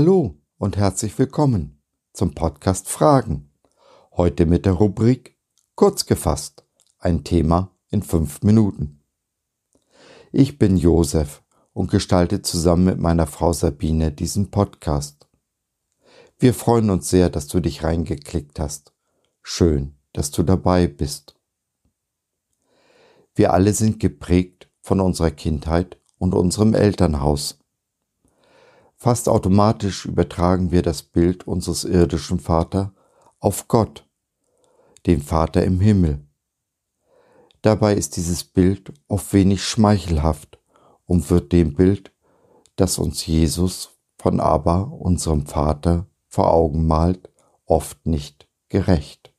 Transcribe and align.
Hallo 0.00 0.36
und 0.58 0.76
herzlich 0.76 1.18
willkommen 1.18 1.82
zum 2.12 2.32
Podcast 2.32 2.88
Fragen. 2.88 3.50
Heute 4.12 4.46
mit 4.46 4.64
der 4.64 4.74
Rubrik 4.74 5.36
Kurz 5.74 6.06
gefasst, 6.06 6.64
ein 7.00 7.24
Thema 7.24 7.76
in 7.90 8.04
fünf 8.04 8.42
Minuten. 8.42 9.02
Ich 10.30 10.56
bin 10.56 10.76
Josef 10.76 11.42
und 11.72 11.90
gestalte 11.90 12.42
zusammen 12.42 12.84
mit 12.84 13.00
meiner 13.00 13.26
Frau 13.26 13.52
Sabine 13.52 14.12
diesen 14.12 14.52
Podcast. 14.52 15.28
Wir 16.38 16.54
freuen 16.54 16.90
uns 16.90 17.10
sehr, 17.10 17.28
dass 17.28 17.48
du 17.48 17.58
dich 17.58 17.82
reingeklickt 17.82 18.60
hast. 18.60 18.92
Schön, 19.42 19.96
dass 20.12 20.30
du 20.30 20.44
dabei 20.44 20.86
bist. 20.86 21.34
Wir 23.34 23.52
alle 23.52 23.72
sind 23.72 23.98
geprägt 23.98 24.70
von 24.80 25.00
unserer 25.00 25.32
Kindheit 25.32 26.00
und 26.18 26.34
unserem 26.34 26.74
Elternhaus. 26.74 27.58
Fast 29.00 29.28
automatisch 29.28 30.06
übertragen 30.06 30.72
wir 30.72 30.82
das 30.82 31.04
Bild 31.04 31.46
unseres 31.46 31.84
irdischen 31.84 32.40
Vater 32.40 32.92
auf 33.38 33.68
Gott, 33.68 34.04
den 35.06 35.22
Vater 35.22 35.62
im 35.62 35.78
Himmel. 35.78 36.26
Dabei 37.62 37.94
ist 37.94 38.16
dieses 38.16 38.42
Bild 38.42 38.92
oft 39.06 39.32
wenig 39.32 39.62
schmeichelhaft 39.62 40.58
und 41.06 41.30
wird 41.30 41.52
dem 41.52 41.74
Bild, 41.74 42.12
das 42.74 42.98
uns 42.98 43.24
Jesus 43.24 43.90
von 44.16 44.40
Abba, 44.40 44.80
unserem 44.80 45.46
Vater, 45.46 46.06
vor 46.26 46.52
Augen 46.52 46.88
malt, 46.88 47.30
oft 47.66 48.04
nicht 48.04 48.48
gerecht. 48.68 49.32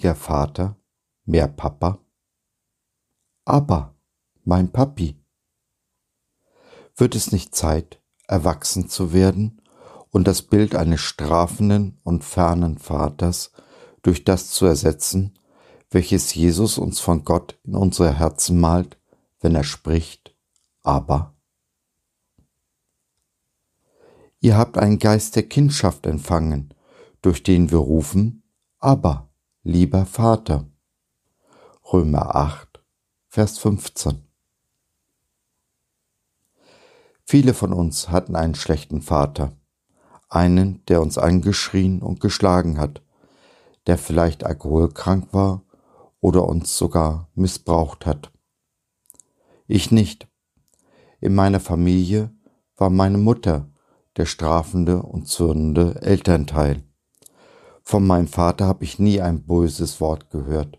Weniger 0.00 0.14
Vater, 0.14 0.76
mehr 1.26 1.46
Papa? 1.46 1.98
Aber, 3.44 3.94
mein 4.44 4.72
Papi, 4.72 5.22
wird 6.96 7.14
es 7.14 7.32
nicht 7.32 7.54
Zeit, 7.54 8.00
erwachsen 8.26 8.88
zu 8.88 9.12
werden 9.12 9.60
und 10.10 10.26
das 10.26 10.40
Bild 10.40 10.74
eines 10.74 11.00
strafenden 11.00 11.98
und 12.02 12.24
fernen 12.24 12.78
Vaters 12.78 13.52
durch 14.00 14.24
das 14.24 14.48
zu 14.48 14.64
ersetzen, 14.64 15.38
welches 15.90 16.34
Jesus 16.34 16.78
uns 16.78 16.98
von 17.00 17.26
Gott 17.26 17.58
in 17.64 17.74
unsere 17.74 18.14
Herzen 18.18 18.58
malt, 18.58 18.96
wenn 19.40 19.54
er 19.54 19.64
spricht, 19.64 20.34
aber? 20.82 21.34
Ihr 24.40 24.56
habt 24.56 24.78
einen 24.78 24.98
Geist 24.98 25.36
der 25.36 25.46
Kindschaft 25.46 26.06
empfangen, 26.06 26.72
durch 27.20 27.42
den 27.42 27.70
wir 27.70 27.78
rufen, 27.78 28.42
aber 28.78 29.29
lieber 29.62 30.06
Vater. 30.06 30.70
Römer 31.92 32.34
8, 32.34 32.82
Vers 33.28 33.58
15. 33.58 34.26
Viele 37.24 37.52
von 37.52 37.74
uns 37.74 38.08
hatten 38.08 38.36
einen 38.36 38.54
schlechten 38.54 39.02
Vater, 39.02 39.52
einen, 40.30 40.82
der 40.86 41.02
uns 41.02 41.18
angeschrien 41.18 42.00
und 42.00 42.20
geschlagen 42.20 42.78
hat, 42.78 43.02
der 43.86 43.98
vielleicht 43.98 44.44
alkoholkrank 44.44 45.28
war 45.32 45.62
oder 46.20 46.46
uns 46.46 46.78
sogar 46.78 47.28
missbraucht 47.34 48.06
hat. 48.06 48.32
Ich 49.66 49.90
nicht. 49.90 50.26
In 51.20 51.34
meiner 51.34 51.60
Familie 51.60 52.34
war 52.76 52.88
meine 52.88 53.18
Mutter 53.18 53.68
der 54.16 54.24
strafende 54.24 55.02
und 55.02 55.28
zürnende 55.28 56.00
Elternteil. 56.00 56.82
Von 57.82 58.06
meinem 58.06 58.28
Vater 58.28 58.66
habe 58.66 58.84
ich 58.84 58.98
nie 58.98 59.20
ein 59.20 59.46
böses 59.46 60.00
Wort 60.00 60.30
gehört. 60.30 60.78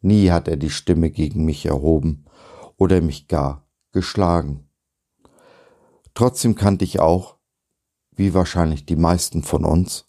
Nie 0.00 0.30
hat 0.30 0.48
er 0.48 0.56
die 0.56 0.70
Stimme 0.70 1.10
gegen 1.10 1.44
mich 1.44 1.66
erhoben 1.66 2.24
oder 2.76 3.00
mich 3.00 3.28
gar 3.28 3.66
geschlagen. 3.92 4.68
Trotzdem 6.14 6.54
kannte 6.54 6.84
ich 6.84 7.00
auch, 7.00 7.36
wie 8.12 8.34
wahrscheinlich 8.34 8.86
die 8.86 8.96
meisten 8.96 9.42
von 9.42 9.64
uns, 9.64 10.06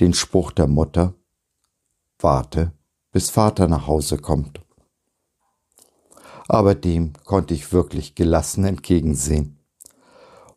den 0.00 0.14
Spruch 0.14 0.50
der 0.50 0.66
Mutter, 0.66 1.14
warte, 2.18 2.72
bis 3.12 3.30
Vater 3.30 3.68
nach 3.68 3.86
Hause 3.86 4.18
kommt. 4.18 4.60
Aber 6.48 6.74
dem 6.74 7.12
konnte 7.24 7.54
ich 7.54 7.72
wirklich 7.72 8.14
gelassen 8.14 8.64
entgegensehen. 8.64 9.58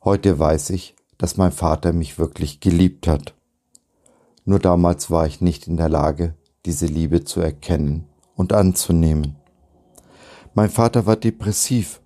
Heute 0.03 0.40
weiß 0.40 0.69
ich, 0.72 0.96
dass 1.18 1.38
mein 1.38 1.51
Vater 1.51 1.94
mich 1.94 2.19
wirklich 2.19 2.59
geliebt 2.59 3.07
hat. 3.07 3.36
Nur 4.49 4.57
damals 4.57 5.11
war 5.11 5.27
ich 5.27 5.41
nicht 5.41 5.67
in 5.67 5.77
der 5.77 5.89
Lage, 5.89 6.33
diese 6.65 6.87
Liebe 6.87 7.23
zu 7.23 7.39
erkennen 7.39 8.07
und 8.33 8.51
anzunehmen. 8.51 9.35
Mein 10.55 10.71
Vater 10.71 11.05
war 11.05 11.17
depressiv, 11.17 12.01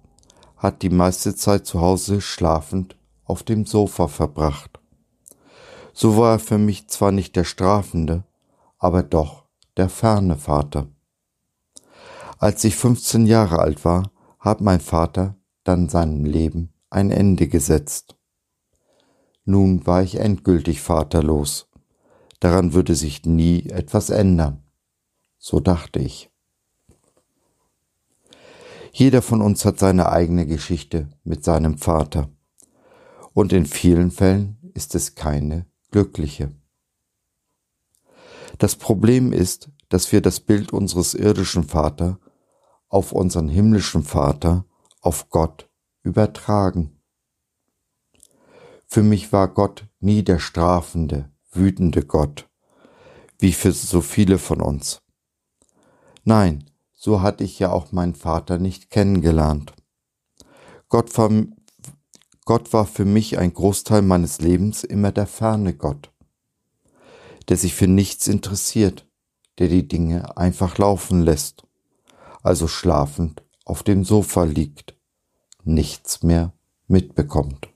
hat 0.58 0.82
die 0.82 0.90
meiste 0.90 1.38
Zeit 1.38 1.66
zu 1.66 1.80
Hause 1.80 2.20
schlafend 2.20 2.98
auf 3.24 3.44
dem 3.44 3.66
Sofa 3.66 4.10
verbracht. 4.10 4.82
So 5.94 6.18
war 6.18 6.34
er 6.34 6.40
für 6.40 6.58
mich 6.58 6.90
zwar 6.90 7.14
nicht 7.14 7.38
der 7.38 7.46
strafende, 7.46 8.26
aber 8.78 9.04
doch 9.04 9.46
der 9.78 9.88
ferne 9.88 10.36
Vater. 10.36 10.90
Als 12.40 12.62
ich 12.66 12.76
15 12.76 13.26
Jahre 13.26 13.60
alt 13.60 13.86
war, 13.86 14.12
hat 14.38 14.60
mein 14.60 14.82
Vater 14.82 15.38
dann 15.64 15.88
seinem 15.88 16.26
Leben 16.26 16.74
ein 16.90 17.10
Ende 17.10 17.48
gesetzt. 17.48 18.18
Nun 19.46 19.88
war 19.88 20.04
ich 20.04 20.20
endgültig 20.20 20.82
vaterlos 20.82 21.70
Daran 22.44 22.74
würde 22.74 22.94
sich 22.94 23.24
nie 23.24 23.70
etwas 23.70 24.10
ändern. 24.10 24.66
So 25.38 25.62
dachte 25.62 26.00
ich. 26.00 26.30
Jeder 28.92 29.22
von 29.22 29.42
uns 29.42 29.64
hat 29.64 29.80
seine 29.80 30.10
eigene 30.10 30.46
Geschichte 30.46 31.08
mit 31.24 31.46
seinem 31.46 31.78
Vater. 31.78 32.30
Und 33.34 33.54
in 33.54 33.66
vielen 33.66 34.12
Fällen 34.12 34.58
ist 34.74 34.94
es 34.94 35.16
keine 35.16 35.68
glückliche. 35.90 36.52
Das 38.58 38.76
Problem 38.76 39.32
ist, 39.32 39.72
dass 39.88 40.12
wir 40.12 40.20
das 40.20 40.42
Bild 40.42 40.74
unseres 40.74 41.14
irdischen 41.14 41.64
Vater 41.64 42.20
auf 42.90 43.14
unseren 43.14 43.48
himmlischen 43.48 44.04
Vater, 44.04 44.66
auf 45.00 45.30
Gott 45.30 45.70
übertragen. 46.02 47.00
Für 48.86 49.02
mich 49.02 49.32
war 49.32 49.48
Gott 49.48 49.88
nie 50.02 50.24
der 50.24 50.40
strafende, 50.40 51.33
wütende 51.56 52.06
Gott, 52.06 52.50
wie 53.40 53.54
für 53.54 53.72
so 53.72 54.02
viele 54.02 54.38
von 54.38 54.62
uns. 54.62 55.02
Nein, 56.24 56.70
so 56.94 57.22
hatte 57.22 57.44
ich 57.44 57.60
ja 57.60 57.72
auch 57.72 57.92
meinen 57.92 58.16
Vater 58.16 58.58
nicht 58.58 58.90
kennengelernt. 58.90 59.74
Gott 60.88 61.18
war, 61.18 61.30
Gott 62.46 62.72
war 62.72 62.86
für 62.86 63.06
mich 63.06 63.38
ein 63.38 63.54
Großteil 63.54 64.02
meines 64.02 64.40
Lebens 64.40 64.84
immer 64.84 65.12
der 65.12 65.28
ferne 65.28 65.74
Gott, 65.74 66.14
der 67.50 67.58
sich 67.58 67.74
für 67.74 67.88
nichts 67.88 68.28
interessiert, 68.28 69.10
der 69.60 69.68
die 69.68 69.88
Dinge 69.88 70.38
einfach 70.38 70.78
laufen 70.78 71.22
lässt, 71.22 71.64
also 72.42 72.68
schlafend 72.68 73.44
auf 73.66 73.84
dem 73.84 74.06
Sofa 74.06 74.44
liegt, 74.44 74.96
nichts 75.64 76.24
mehr 76.24 76.54
mitbekommt. 76.88 77.73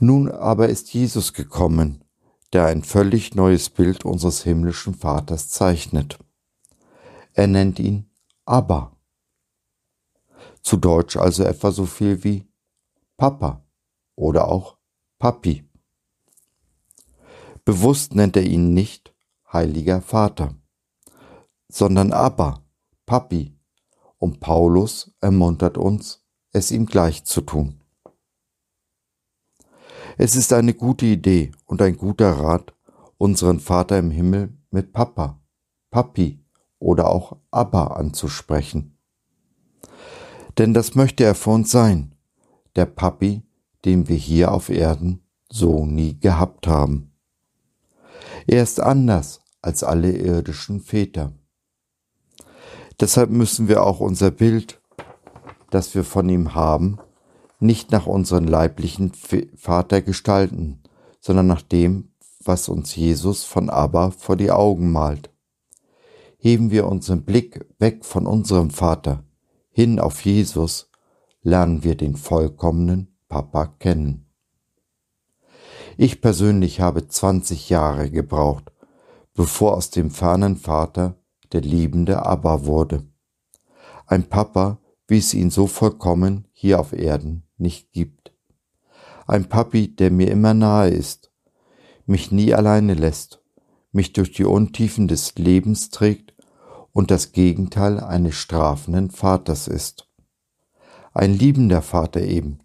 Nun 0.00 0.30
aber 0.30 0.68
ist 0.68 0.92
Jesus 0.94 1.32
gekommen, 1.32 2.04
der 2.52 2.66
ein 2.66 2.82
völlig 2.82 3.34
neues 3.34 3.68
Bild 3.70 4.04
unseres 4.04 4.42
himmlischen 4.42 4.94
Vaters 4.94 5.48
zeichnet. 5.48 6.18
Er 7.34 7.46
nennt 7.46 7.78
ihn 7.78 8.10
Abba. 8.44 8.96
Zu 10.62 10.76
Deutsch 10.76 11.16
also 11.16 11.44
etwa 11.44 11.70
so 11.70 11.86
viel 11.86 12.24
wie 12.24 12.48
Papa 13.16 13.64
oder 14.14 14.48
auch 14.48 14.76
Papi. 15.18 15.68
Bewusst 17.64 18.14
nennt 18.14 18.36
er 18.36 18.44
ihn 18.44 18.72
nicht 18.72 19.14
Heiliger 19.52 20.00
Vater, 20.00 20.54
sondern 21.68 22.12
Abba, 22.12 22.64
Papi, 23.06 23.58
und 24.18 24.40
Paulus 24.40 25.14
ermuntert 25.20 25.78
uns, 25.78 26.24
es 26.52 26.70
ihm 26.70 26.86
gleich 26.86 27.24
zu 27.24 27.40
tun. 27.40 27.80
Es 30.20 30.34
ist 30.34 30.52
eine 30.52 30.74
gute 30.74 31.06
Idee 31.06 31.52
und 31.64 31.80
ein 31.80 31.96
guter 31.96 32.32
Rat, 32.32 32.74
unseren 33.18 33.60
Vater 33.60 34.00
im 34.00 34.10
Himmel 34.10 34.52
mit 34.72 34.92
Papa, 34.92 35.40
Papi 35.92 36.44
oder 36.80 37.08
auch 37.08 37.36
Abba 37.52 37.86
anzusprechen. 37.86 38.98
Denn 40.58 40.74
das 40.74 40.96
möchte 40.96 41.22
er 41.22 41.36
für 41.36 41.50
uns 41.50 41.70
sein, 41.70 42.16
der 42.74 42.86
Papi, 42.86 43.44
den 43.84 44.08
wir 44.08 44.16
hier 44.16 44.50
auf 44.50 44.70
Erden 44.70 45.22
so 45.48 45.86
nie 45.86 46.18
gehabt 46.18 46.66
haben. 46.66 47.12
Er 48.48 48.64
ist 48.64 48.80
anders 48.80 49.40
als 49.62 49.84
alle 49.84 50.10
irdischen 50.10 50.80
Väter. 50.80 51.32
Deshalb 52.98 53.30
müssen 53.30 53.68
wir 53.68 53.84
auch 53.84 54.00
unser 54.00 54.32
Bild, 54.32 54.82
das 55.70 55.94
wir 55.94 56.02
von 56.02 56.28
ihm 56.28 56.56
haben, 56.56 56.98
nicht 57.60 57.90
nach 57.90 58.06
unseren 58.06 58.46
leiblichen 58.46 59.12
Vater 59.56 60.02
gestalten, 60.02 60.82
sondern 61.20 61.46
nach 61.46 61.62
dem, 61.62 62.12
was 62.44 62.68
uns 62.68 62.94
Jesus 62.94 63.44
von 63.44 63.68
Abba 63.68 64.10
vor 64.10 64.36
die 64.36 64.50
Augen 64.50 64.92
malt. 64.92 65.30
Heben 66.38 66.70
wir 66.70 66.86
unseren 66.86 67.24
Blick 67.24 67.66
weg 67.78 68.04
von 68.04 68.26
unserem 68.26 68.70
Vater 68.70 69.24
hin 69.70 69.98
auf 69.98 70.24
Jesus, 70.24 70.90
lernen 71.42 71.84
wir 71.84 71.96
den 71.96 72.16
vollkommenen 72.16 73.16
Papa 73.28 73.66
kennen. 73.66 74.26
Ich 75.96 76.20
persönlich 76.20 76.80
habe 76.80 77.06
20 77.06 77.68
Jahre 77.68 78.10
gebraucht, 78.10 78.72
bevor 79.34 79.76
aus 79.76 79.90
dem 79.90 80.10
fernen 80.10 80.56
Vater 80.56 81.16
der 81.52 81.60
liebende 81.60 82.24
Abba 82.24 82.64
wurde. 82.66 83.06
Ein 84.06 84.28
Papa, 84.28 84.78
wie 85.06 85.18
es 85.18 85.34
ihn 85.34 85.50
so 85.50 85.66
vollkommen 85.66 86.46
hier 86.52 86.80
auf 86.80 86.92
Erden 86.92 87.47
nicht 87.58 87.92
gibt. 87.92 88.32
Ein 89.26 89.48
Papi, 89.48 89.94
der 89.94 90.10
mir 90.10 90.30
immer 90.30 90.54
nahe 90.54 90.90
ist, 90.90 91.30
mich 92.06 92.32
nie 92.32 92.54
alleine 92.54 92.94
lässt, 92.94 93.42
mich 93.92 94.12
durch 94.12 94.32
die 94.32 94.44
Untiefen 94.44 95.08
des 95.08 95.34
Lebens 95.36 95.90
trägt 95.90 96.34
und 96.92 97.10
das 97.10 97.32
Gegenteil 97.32 98.00
eines 98.00 98.34
strafenden 98.34 99.10
Vaters 99.10 99.68
ist. 99.68 100.08
Ein 101.12 101.34
liebender 101.34 101.82
Vater 101.82 102.22
eben, 102.22 102.60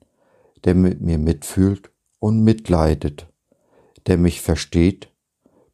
der 0.64 0.76
mit 0.76 1.02
mir 1.02 1.18
mitfühlt 1.18 1.92
und 2.20 2.44
mitleidet, 2.44 3.28
der 4.08 4.18
mich 4.18 4.42
versteht 4.42 5.14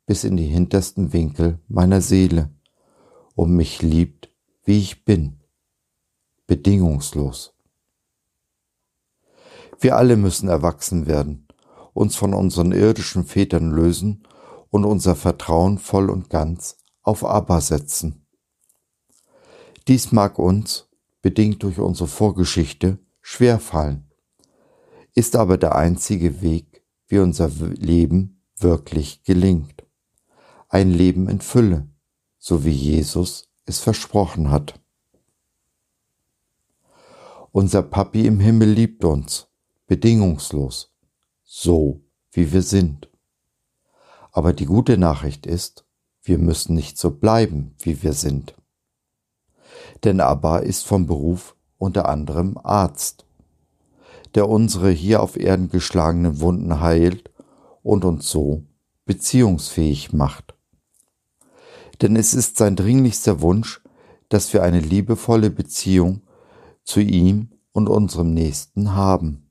bis 0.05 0.23
in 0.23 0.37
die 0.37 0.47
hintersten 0.47 1.13
Winkel 1.13 1.59
meiner 1.67 2.01
Seele 2.01 2.49
und 3.35 3.55
mich 3.55 3.83
liebt, 3.83 4.33
wie 4.63 4.79
ich 4.79 5.05
bin, 5.05 5.39
bedingungslos. 6.47 7.58
Wir 9.81 9.95
alle 9.95 10.17
müssen 10.17 10.49
erwachsen 10.49 11.07
werden, 11.07 11.47
uns 11.93 12.17
von 12.17 12.33
unseren 12.33 12.73
irdischen 12.73 13.23
Vätern 13.23 13.71
lösen 13.71 14.27
und 14.69 14.83
unser 14.83 15.15
Vertrauen 15.15 15.77
voll 15.77 16.09
und 16.09 16.29
ganz 16.29 16.77
auf 17.01 17.23
Abba 17.23 17.61
setzen. 17.61 18.25
Dies 19.87 20.11
mag 20.11 20.37
uns, 20.37 20.89
bedingt 21.21 21.63
durch 21.63 21.79
unsere 21.79 22.09
Vorgeschichte, 22.09 22.99
schwerfallen, 23.21 24.11
ist 25.15 25.37
aber 25.37 25.57
der 25.57 25.75
einzige 25.75 26.41
Weg, 26.41 26.83
wie 27.07 27.19
unser 27.19 27.47
Leben 27.47 28.43
wirklich 28.57 29.23
gelingt. 29.23 29.85
Ein 30.67 30.91
Leben 30.91 31.29
in 31.29 31.39
Fülle, 31.39 31.87
so 32.37 32.65
wie 32.65 32.71
Jesus 32.71 33.49
es 33.65 33.79
versprochen 33.79 34.51
hat. 34.51 34.79
Unser 37.51 37.81
Papi 37.81 38.27
im 38.27 38.39
Himmel 38.39 38.69
liebt 38.71 39.03
uns 39.03 39.48
bedingungslos, 39.89 40.93
so 41.43 42.03
wie 42.31 42.53
wir 42.53 42.61
sind. 42.61 43.09
Aber 44.31 44.53
die 44.53 44.67
gute 44.67 44.99
Nachricht 44.99 45.47
ist, 45.47 45.83
wir 46.21 46.37
müssen 46.37 46.75
nicht 46.75 46.99
so 46.99 47.09
bleiben, 47.09 47.75
wie 47.79 48.03
wir 48.03 48.13
sind. 48.13 48.55
Denn 50.03 50.21
Abba 50.21 50.59
ist 50.59 50.85
vom 50.85 51.07
Beruf 51.07 51.55
unter 51.79 52.07
anderem 52.07 52.55
Arzt, 52.63 53.25
der 54.35 54.47
unsere 54.47 54.91
hier 54.91 55.23
auf 55.23 55.37
Erden 55.37 55.69
geschlagenen 55.69 56.39
Wunden 56.39 56.81
heilt 56.81 57.31
und 57.81 58.05
uns 58.05 58.29
so 58.29 58.63
beziehungsfähig 59.05 60.13
macht. 60.13 60.53
Denn 62.03 62.15
es 62.15 62.35
ist 62.35 62.57
sein 62.57 62.75
dringlichster 62.75 63.41
Wunsch, 63.41 63.81
dass 64.29 64.53
wir 64.53 64.61
eine 64.61 64.81
liebevolle 64.81 65.49
Beziehung 65.49 66.21
zu 66.83 66.99
ihm 66.99 67.49
und 67.71 67.89
unserem 67.89 68.35
Nächsten 68.35 68.93
haben. 68.93 69.48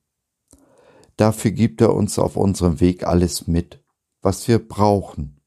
Dafür 1.19 1.51
gibt 1.51 1.81
er 1.81 1.95
uns 1.95 2.17
auf 2.21 2.37
unserem 2.37 2.79
Weg 2.79 3.05
alles 3.05 3.49
mit, 3.49 3.83
was 4.23 4.47
wir 4.47 4.61
brauchen, 4.61 5.41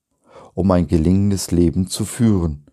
um 0.53 0.69
ein 0.69 0.85
gelingendes 0.85 1.51
Leben 1.51 1.87
zu 1.87 2.03
führen 2.03 2.65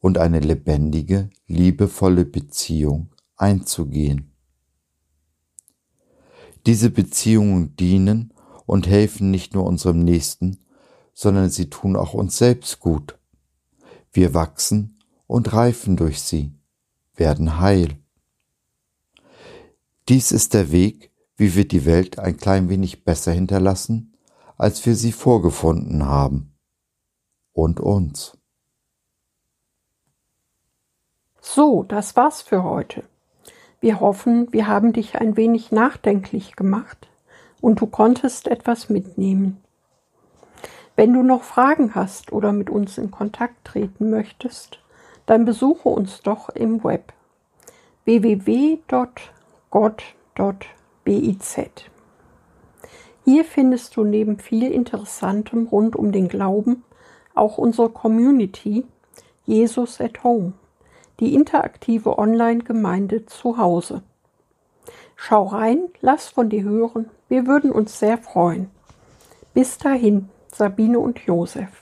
und 0.00 0.18
eine 0.18 0.40
lebendige, 0.40 1.30
liebevolle 1.46 2.24
Beziehung 2.24 3.14
einzugehen. 3.36 4.34
Diese 6.66 6.90
Beziehungen 6.90 7.76
dienen 7.76 8.34
und 8.66 8.88
helfen 8.88 9.30
nicht 9.30 9.54
nur 9.54 9.64
unserem 9.64 10.00
Nächsten, 10.00 10.58
sondern 11.14 11.48
sie 11.48 11.70
tun 11.70 11.94
auch 11.94 12.12
uns 12.12 12.38
selbst 12.38 12.80
gut. 12.80 13.20
Wir 14.12 14.34
wachsen 14.34 14.98
und 15.28 15.52
reifen 15.52 15.96
durch 15.96 16.20
sie, 16.20 16.52
werden 17.14 17.60
heil. 17.60 17.98
Dies 20.08 20.32
ist 20.32 20.54
der 20.54 20.72
Weg, 20.72 21.11
wie 21.36 21.54
wir 21.54 21.66
die 21.66 21.86
Welt 21.86 22.18
ein 22.18 22.36
klein 22.36 22.68
wenig 22.68 23.04
besser 23.04 23.32
hinterlassen, 23.32 24.16
als 24.56 24.84
wir 24.86 24.94
sie 24.94 25.12
vorgefunden 25.12 26.06
haben. 26.06 26.54
Und 27.52 27.80
uns. 27.80 28.38
So, 31.40 31.82
das 31.82 32.16
war's 32.16 32.42
für 32.42 32.62
heute. 32.62 33.04
Wir 33.80 34.00
hoffen, 34.00 34.52
wir 34.52 34.68
haben 34.68 34.92
dich 34.92 35.16
ein 35.16 35.36
wenig 35.36 35.72
nachdenklich 35.72 36.54
gemacht 36.54 37.08
und 37.60 37.80
du 37.80 37.86
konntest 37.86 38.46
etwas 38.48 38.88
mitnehmen. 38.88 39.60
Wenn 40.94 41.12
du 41.12 41.22
noch 41.22 41.42
Fragen 41.42 41.94
hast 41.94 42.32
oder 42.32 42.52
mit 42.52 42.70
uns 42.70 42.96
in 42.96 43.10
Kontakt 43.10 43.64
treten 43.64 44.10
möchtest, 44.10 44.78
dann 45.26 45.44
besuche 45.44 45.88
uns 45.88 46.20
doch 46.22 46.48
im 46.50 46.84
Web 46.84 47.12
www.gott.com 48.04 49.42
BIZ. 51.04 51.60
Hier 53.24 53.44
findest 53.44 53.96
du 53.96 54.04
neben 54.04 54.38
viel 54.38 54.70
Interessantem 54.70 55.68
rund 55.68 55.96
um 55.96 56.12
den 56.12 56.28
Glauben 56.28 56.84
auch 57.34 57.58
unsere 57.58 57.88
Community 57.88 58.84
Jesus 59.44 60.00
at 60.00 60.22
Home, 60.22 60.52
die 61.20 61.34
interaktive 61.34 62.18
Online-Gemeinde 62.18 63.26
zu 63.26 63.58
Hause. 63.58 64.02
Schau 65.16 65.44
rein, 65.44 65.88
lass 66.00 66.28
von 66.28 66.48
dir 66.48 66.62
hören, 66.64 67.10
wir 67.28 67.46
würden 67.46 67.70
uns 67.70 67.98
sehr 67.98 68.18
freuen. 68.18 68.70
Bis 69.54 69.78
dahin, 69.78 70.28
Sabine 70.52 70.98
und 70.98 71.20
Josef. 71.20 71.81